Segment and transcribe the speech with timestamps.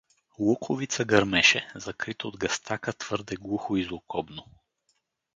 [0.39, 4.45] Луковица гърмеше, закрита от гъстака, твърде глухо и злокобно.